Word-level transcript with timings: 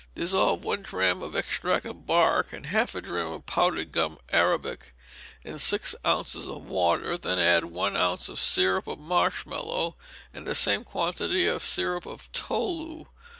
Dissolve 0.15 0.63
one 0.63 0.81
drachm 0.81 1.21
of 1.21 1.35
extract 1.35 1.85
of 1.85 2.07
bark, 2.07 2.53
and 2.53 2.65
half 2.65 2.95
a 2.95 3.01
drachm 3.01 3.33
of 3.33 3.45
powdered 3.45 3.91
gum 3.91 4.17
arabic, 4.29 4.95
in 5.43 5.59
six 5.59 5.93
ounces 6.03 6.47
of 6.47 6.63
water, 6.63 7.11
and 7.11 7.21
then 7.21 7.37
add 7.37 7.65
one 7.65 7.95
ounce 7.95 8.27
of 8.27 8.39
syrup 8.39 8.87
of 8.87 8.97
marshmallow, 8.97 9.95
and 10.33 10.47
the 10.47 10.55
same 10.55 10.83
quantity 10.83 11.45
of 11.45 11.61
syrup 11.61 12.07
of 12.07 12.31
tolu. 12.31 13.05